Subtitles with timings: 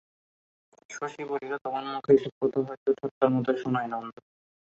[0.89, 4.15] শশী বলিল, তোমার মুখে এসব কথা হয়তো ঠাট্টার মতোই শোনায় নন্দ।